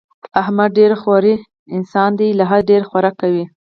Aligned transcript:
احمد 0.41 0.69
ډېر 0.79 0.91
خوری 1.01 1.35
انسان 1.75 2.11
دی، 2.19 2.27
له 2.39 2.43
حده 2.49 2.65
ډېر 2.71 2.81
خوراک 2.89 3.15
کوي. 3.21 3.43